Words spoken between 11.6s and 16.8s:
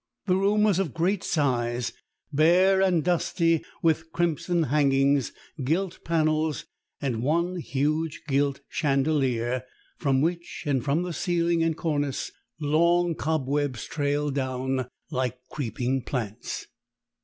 and cornice long cobwebs trailed down like creeping plants.